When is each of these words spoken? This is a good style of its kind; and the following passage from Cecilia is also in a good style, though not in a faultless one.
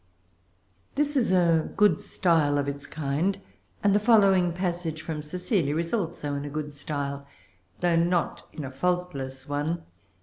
This 0.95 1.15
is 1.15 1.31
a 1.31 1.69
good 1.77 1.99
style 1.99 2.57
of 2.57 2.67
its 2.67 2.87
kind; 2.87 3.39
and 3.83 3.93
the 3.93 3.99
following 3.99 4.51
passage 4.51 5.03
from 5.03 5.21
Cecilia 5.21 5.77
is 5.77 5.93
also 5.93 6.33
in 6.33 6.43
a 6.43 6.49
good 6.49 6.73
style, 6.73 7.27
though 7.81 7.97
not 7.97 8.47
in 8.51 8.65
a 8.65 8.71
faultless 8.71 9.47
one. 9.47 9.83